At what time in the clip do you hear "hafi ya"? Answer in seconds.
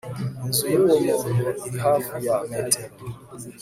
1.85-2.35